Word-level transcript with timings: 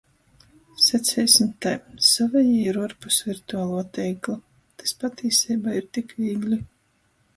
Saceisim 0.83 1.51
tai– 1.65 1.73
sovejī 2.13 2.55
ir 2.71 2.79
uorpus 2.85 3.19
virtualuo 3.27 3.83
teikla. 3.99 4.39
tys 4.81 4.97
patīseibā 5.05 5.77
ir 5.83 5.91
tik 5.99 6.17
vīgli. 6.23 6.61